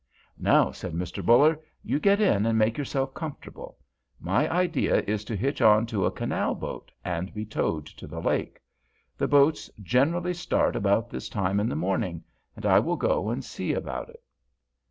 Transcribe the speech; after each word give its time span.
"Now," 0.39 0.71
said 0.71 0.93
Mr. 0.93 1.23
Buller, 1.23 1.59
"you 1.83 1.99
get 1.99 2.19
in 2.19 2.47
and 2.47 2.57
make 2.57 2.75
yourself 2.75 3.13
comfortable. 3.13 3.77
My 4.19 4.51
idea 4.51 5.01
is 5.03 5.23
to 5.25 5.35
hitch 5.35 5.61
on 5.61 5.85
to 5.85 6.07
a 6.07 6.11
canal 6.11 6.55
boat 6.55 6.91
and 7.05 7.31
be 7.35 7.45
towed 7.45 7.85
to 7.85 8.07
the 8.07 8.19
lake. 8.19 8.59
The 9.15 9.27
boats 9.27 9.69
generally 9.79 10.33
start 10.33 10.75
about 10.75 11.11
this 11.11 11.29
time 11.29 11.59
in 11.59 11.69
the 11.69 11.75
morning, 11.75 12.23
and 12.55 12.65
I 12.65 12.79
will 12.79 12.97
go 12.97 13.29
and 13.29 13.45
see 13.45 13.73
about 13.75 14.09
it." 14.09 14.23